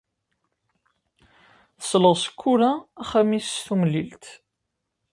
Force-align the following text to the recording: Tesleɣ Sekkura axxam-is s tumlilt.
Tesleɣ 1.79 2.15
Sekkura 2.23 2.71
axxam-is 3.01 3.47
s 3.55 3.57
tumlilt. 3.65 4.25